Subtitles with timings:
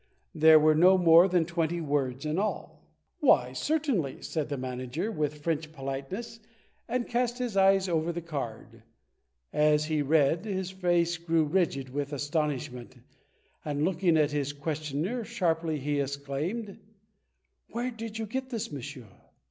[0.33, 2.81] There were no more than twenty words in all.
[3.19, 6.39] "Why, certainly," said the manager, with French politeness,
[6.87, 8.81] and cast his eyes over the card.
[9.53, 12.95] As he read, his face grew rigid with astonishment,
[13.63, 16.79] and, looking at his questioner sharply, he exclaimed:
[17.69, 19.05] "Where did you get this, monsieur?"